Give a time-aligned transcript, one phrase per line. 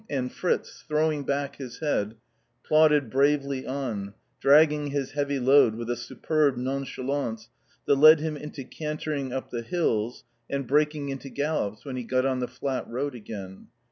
[0.09, 2.15] and Fritz, throwing back his head,
[2.63, 7.49] plodded bravely on, dragging his heavy load with a superb nonchalance
[7.85, 12.25] that led him into cantering up the hills, and breaking into gallops when he got
[12.25, 13.67] on the flat road again.